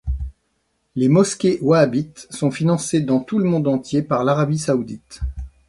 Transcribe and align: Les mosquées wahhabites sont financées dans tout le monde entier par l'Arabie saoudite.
Les 0.95 1.09
mosquées 1.09 1.59
wahhabites 1.61 2.25
sont 2.31 2.49
financées 2.49 3.01
dans 3.01 3.19
tout 3.19 3.37
le 3.37 3.45
monde 3.45 3.67
entier 3.67 4.01
par 4.01 4.23
l'Arabie 4.23 4.57
saoudite. 4.57 5.19